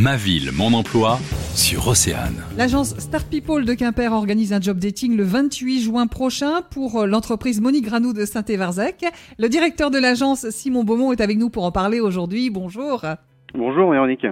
Ma 0.00 0.16
ville, 0.16 0.50
mon 0.56 0.72
emploi 0.72 1.18
sur 1.54 1.88
Océane. 1.88 2.42
L'agence 2.56 2.98
Start 2.98 3.26
People 3.28 3.66
de 3.66 3.74
Quimper 3.74 4.14
organise 4.14 4.54
un 4.54 4.60
job 4.60 4.78
dating 4.78 5.14
le 5.14 5.24
28 5.24 5.82
juin 5.82 6.06
prochain 6.06 6.62
pour 6.70 7.04
l'entreprise 7.04 7.60
Monique 7.60 7.84
Granou 7.84 8.14
de 8.14 8.24
Saint-Évarzec. 8.24 9.04
Le 9.38 9.48
directeur 9.50 9.90
de 9.90 9.98
l'agence, 9.98 10.48
Simon 10.48 10.84
Beaumont, 10.84 11.12
est 11.12 11.20
avec 11.20 11.36
nous 11.36 11.50
pour 11.50 11.66
en 11.66 11.70
parler 11.70 12.00
aujourd'hui. 12.00 12.48
Bonjour. 12.48 13.04
Bonjour 13.52 13.90
Véronique. 13.90 14.26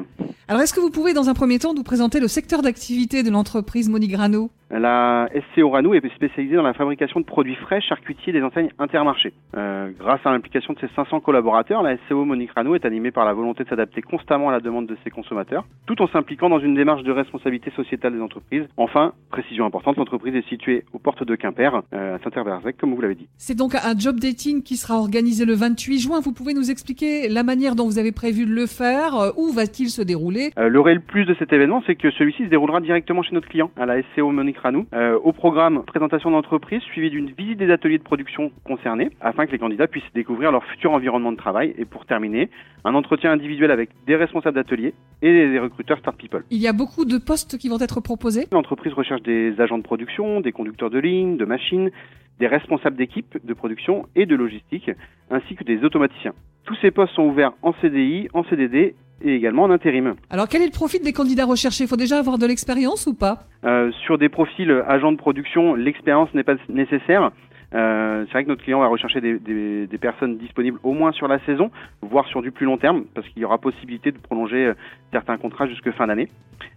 Alors, 0.46 0.62
est-ce 0.62 0.72
que 0.72 0.80
vous 0.80 0.88
pouvez, 0.88 1.12
dans 1.12 1.28
un 1.28 1.34
premier 1.34 1.58
temps, 1.58 1.74
nous 1.74 1.82
présenter 1.82 2.18
le 2.18 2.28
secteur 2.28 2.62
d'activité 2.62 3.22
de 3.22 3.28
l'entreprise 3.28 3.90
Monique 3.90 4.12
Granou? 4.12 4.48
La 4.70 5.30
SCO 5.54 5.70
Ranou 5.70 5.94
est 5.94 6.14
spécialisée 6.14 6.56
dans 6.56 6.62
la 6.62 6.74
fabrication 6.74 7.20
de 7.20 7.24
produits 7.24 7.54
frais 7.54 7.80
charcutiers 7.80 8.34
des 8.34 8.42
enseignes 8.42 8.68
intermarchés. 8.78 9.32
Euh, 9.56 9.90
grâce 9.98 10.20
à 10.24 10.30
l'implication 10.30 10.74
de 10.74 10.78
ses 10.80 10.88
500 10.94 11.20
collaborateurs, 11.20 11.82
la 11.82 11.96
SCO 11.96 12.26
Monique 12.26 12.50
Ranou 12.54 12.74
est 12.74 12.84
animée 12.84 13.10
par 13.10 13.24
la 13.24 13.32
volonté 13.32 13.64
de 13.64 13.68
s'adapter 13.70 14.02
constamment 14.02 14.50
à 14.50 14.52
la 14.52 14.60
demande 14.60 14.86
de 14.86 14.96
ses 15.04 15.10
consommateurs, 15.10 15.64
tout 15.86 16.00
en 16.02 16.08
s'impliquant 16.08 16.50
dans 16.50 16.58
une 16.58 16.74
démarche 16.74 17.02
de 17.02 17.12
responsabilité 17.12 17.70
sociétale 17.70 18.12
des 18.12 18.20
entreprises. 18.20 18.68
Enfin, 18.76 19.14
précision 19.30 19.64
importante, 19.64 19.96
l'entreprise 19.96 20.34
est 20.34 20.46
située 20.48 20.84
aux 20.92 20.98
portes 20.98 21.24
de 21.24 21.34
Quimper, 21.34 21.82
euh, 21.94 22.16
à 22.16 22.18
Saint-Herbert-Zec, 22.18 22.76
comme 22.76 22.94
vous 22.94 23.00
l'avez 23.00 23.14
dit. 23.14 23.28
C'est 23.38 23.56
donc 23.56 23.74
un 23.74 23.98
job 23.98 24.20
dating 24.20 24.62
qui 24.62 24.76
sera 24.76 24.98
organisé 24.98 25.46
le 25.46 25.54
28 25.54 25.98
juin. 25.98 26.20
Vous 26.22 26.34
pouvez 26.34 26.52
nous 26.52 26.70
expliquer 26.70 27.28
la 27.28 27.42
manière 27.42 27.74
dont 27.74 27.86
vous 27.86 27.98
avez 27.98 28.12
prévu 28.12 28.44
de 28.44 28.52
le 28.52 28.66
faire 28.66 29.14
euh, 29.14 29.30
Où 29.38 29.50
va-t-il 29.50 29.88
se 29.88 30.02
dérouler? 30.02 30.50
Euh, 30.58 30.68
le 30.68 30.80
réel 30.80 31.00
plus 31.00 31.24
de 31.24 31.34
cet 31.38 31.54
événement, 31.54 31.82
c'est 31.86 31.94
que 31.94 32.10
celui-ci 32.10 32.44
se 32.44 32.50
déroulera 32.50 32.80
directement 32.80 33.22
chez 33.22 33.34
notre 33.34 33.48
client, 33.48 33.70
à 33.78 33.86
la 33.86 34.02
SCO 34.02 34.30
Monique 34.30 34.57
Ranou, 34.58 34.86
euh, 34.92 35.18
au 35.22 35.32
programme 35.32 35.82
présentation 35.84 36.30
d'entreprise 36.30 36.82
suivi 36.82 37.10
d'une 37.10 37.30
visite 37.30 37.58
des 37.58 37.70
ateliers 37.70 37.98
de 37.98 38.02
production 38.02 38.50
concernés, 38.64 39.10
afin 39.20 39.46
que 39.46 39.52
les 39.52 39.58
candidats 39.58 39.86
puissent 39.86 40.12
découvrir 40.14 40.52
leur 40.52 40.64
futur 40.64 40.92
environnement 40.92 41.32
de 41.32 41.36
travail. 41.36 41.74
Et 41.78 41.84
pour 41.84 42.06
terminer, 42.06 42.50
un 42.84 42.94
entretien 42.94 43.32
individuel 43.32 43.70
avec 43.70 43.90
des 44.06 44.16
responsables 44.16 44.56
d'atelier 44.56 44.94
et 45.22 45.32
des 45.32 45.58
recruteurs 45.58 45.98
Start 45.98 46.16
People. 46.16 46.44
Il 46.50 46.60
y 46.60 46.68
a 46.68 46.72
beaucoup 46.72 47.04
de 47.04 47.18
postes 47.18 47.58
qui 47.58 47.68
vont 47.68 47.80
être 47.80 48.00
proposés 48.00 48.46
L'entreprise 48.52 48.92
recherche 48.92 49.22
des 49.22 49.60
agents 49.60 49.78
de 49.78 49.82
production, 49.82 50.40
des 50.40 50.52
conducteurs 50.52 50.90
de 50.90 50.98
ligne, 50.98 51.36
de 51.36 51.44
machines, 51.44 51.90
des 52.38 52.46
responsables 52.46 52.96
d'équipe 52.96 53.38
de 53.44 53.54
production 53.54 54.06
et 54.14 54.26
de 54.26 54.36
logistique, 54.36 54.90
ainsi 55.30 55.54
que 55.54 55.64
des 55.64 55.82
automaticiens. 55.84 56.32
Tous 56.64 56.76
ces 56.76 56.90
postes 56.90 57.14
sont 57.14 57.22
ouverts 57.24 57.52
en 57.62 57.72
CDI, 57.80 58.28
en 58.32 58.44
CDD 58.44 58.94
et 59.22 59.34
également 59.34 59.64
en 59.64 59.70
intérim. 59.70 60.14
Alors, 60.30 60.48
quel 60.48 60.62
est 60.62 60.66
le 60.66 60.72
profil 60.72 61.02
des 61.02 61.12
candidats 61.12 61.46
recherchés? 61.46 61.84
Il 61.84 61.88
faut 61.88 61.96
déjà 61.96 62.18
avoir 62.18 62.38
de 62.38 62.46
l'expérience 62.46 63.06
ou 63.06 63.14
pas? 63.14 63.40
Euh, 63.64 63.90
Sur 64.04 64.18
des 64.18 64.28
profils 64.28 64.70
agents 64.86 65.12
de 65.12 65.16
production, 65.16 65.74
l'expérience 65.74 66.32
n'est 66.34 66.44
pas 66.44 66.54
nécessaire. 66.68 67.30
Euh, 67.74 68.24
c'est 68.26 68.32
vrai 68.32 68.44
que 68.44 68.48
notre 68.48 68.62
client 68.62 68.80
va 68.80 68.86
rechercher 68.86 69.20
des, 69.20 69.38
des, 69.38 69.86
des, 69.86 69.98
personnes 69.98 70.38
disponibles 70.38 70.78
au 70.82 70.92
moins 70.92 71.12
sur 71.12 71.28
la 71.28 71.38
saison, 71.40 71.70
voire 72.00 72.26
sur 72.28 72.40
du 72.40 72.50
plus 72.50 72.64
long 72.64 72.78
terme, 72.78 73.04
parce 73.14 73.28
qu'il 73.28 73.42
y 73.42 73.44
aura 73.44 73.58
possibilité 73.58 74.10
de 74.10 74.18
prolonger 74.18 74.68
euh, 74.68 74.74
certains 75.12 75.36
contrats 75.36 75.66
jusque 75.66 75.90
fin 75.92 76.06
d'année. 76.06 76.28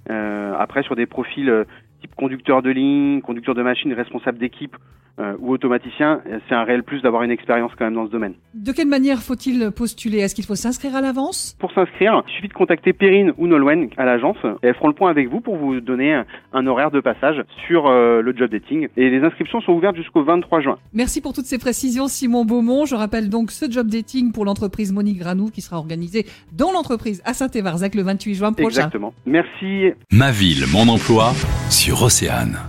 Euh, 0.10 0.54
après, 0.58 0.84
sur 0.84 0.96
des 0.98 1.06
profils 1.06 1.50
euh, 1.50 1.64
type 2.02 2.16
conducteur 2.16 2.62
de 2.62 2.70
ligne, 2.70 3.22
conducteur 3.22 3.56
de 3.56 3.62
machine, 3.62 3.94
responsable 3.94 4.38
d'équipe 4.38 4.76
euh, 5.20 5.36
ou 5.40 5.52
automaticien, 5.52 6.22
c'est 6.48 6.56
un 6.56 6.64
réel 6.64 6.84
plus 6.84 7.02
d'avoir 7.02 7.24
une 7.24 7.32
expérience 7.32 7.72
quand 7.78 7.86
même 7.86 7.96
dans 7.96 8.08
ce 8.08 8.12
domaine. 8.12 8.34
De 8.54 8.72
quelle 8.72 8.88
manière 8.88 9.20
faut-il 9.20 9.70
postuler? 9.72 10.20
Est-ce 10.20 10.34
qu'il 10.34 10.46
faut 10.46 10.56
s'inscrire 10.56 10.96
à 10.96 11.02
l'avance? 11.02 11.56
Pour 11.60 11.72
s'inscrire, 11.74 12.24
il 12.28 12.34
suffit 12.34 12.48
de 12.48 12.54
contacter 12.54 12.94
Perrine 12.94 13.34
ou 13.38 13.46
Nolwenn 13.48 13.90
à 13.98 14.06
l'agence 14.06 14.38
et 14.64 14.68
elles 14.68 14.76
feront 14.76 14.88
le 14.88 14.94
point 14.94 15.10
avec 15.10 15.30
vous 15.30 15.42
pour 15.42 15.58
vous 15.58 15.82
donner 15.82 16.14
un, 16.14 16.26
un 16.54 16.66
horaire 16.66 16.92
de 16.92 17.02
passage 17.02 17.44
sur 17.68 17.88
euh, 17.88 18.22
le 18.22 18.36
job 18.36 18.50
dating. 18.50 18.88
Et 18.96 19.10
les 19.10 19.22
inscriptions 19.22 19.62
sont 19.62 19.74
ouvertes 19.74 19.98
jusqu'au 19.98 20.24
23 20.24 20.62
juin. 20.62 20.78
Merci 20.94 21.22
pour 21.22 21.34
toutes 21.34 21.46
ces 21.46 21.60
précisions, 21.60 22.08
Simon 22.08 22.46
Beaumont. 22.46 22.86
Je 22.86 22.96
rappelle 22.96 23.30
donc 23.30 23.52
ce 23.52 23.70
job 23.70 23.88
dating 23.88 24.32
pour 24.32 24.46
l'entreprise 24.46 24.94
Monique 24.94 25.20
Granou 25.20 25.50
qui 25.50 25.62
sera 25.62 25.78
organisé 25.78 26.26
dans 26.58 26.72
l'entreprise 26.72 27.22
à 27.26 27.34
Saint-Évarzec 27.34 27.96
le 27.96 28.04
28 28.04 28.34
juin 28.34 28.54
prochain. 28.54 28.68
Exactement. 28.68 29.14
Merci. 29.26 29.92
Ma 30.12 30.32
ville, 30.32 30.64
mon 30.72 30.88
emploi 30.88 31.34
sur 31.72 32.04
Océane. 32.04 32.60